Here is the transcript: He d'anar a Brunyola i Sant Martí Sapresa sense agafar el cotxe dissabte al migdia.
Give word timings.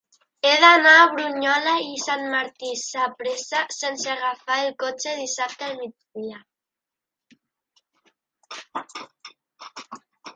He 0.47 0.51
d'anar 0.61 0.91
a 0.99 1.09
Brunyola 1.09 1.73
i 1.87 1.97
Sant 2.03 2.23
Martí 2.35 2.71
Sapresa 2.83 3.59
sense 3.75 4.09
agafar 4.13 4.57
el 4.61 4.73
cotxe 4.83 5.13
dissabte 5.19 5.67
al 5.67 5.77
migdia. 5.81 6.41